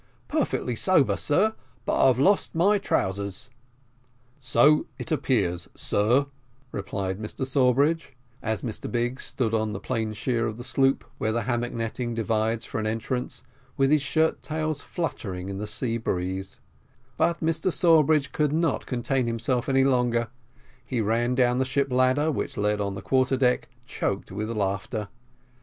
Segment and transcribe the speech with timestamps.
[0.27, 1.53] "Perfectly sober, sir,
[1.85, 3.51] but I've lost my trousers."
[4.39, 6.25] "So it appears, sir,"
[6.71, 11.43] replied Mr Sawbridge, as Mr Biggs stood on the planeshear of the sloop where the
[11.43, 13.43] hammock netting divides for an entrance,
[13.77, 16.59] with his shirt tails fluttering in the sea breeze;
[17.15, 20.29] but Mr Sawbridge could not contain himself any longer;
[20.83, 25.09] he ran down the ship ladder which led on the quarter deck, choked with laughter.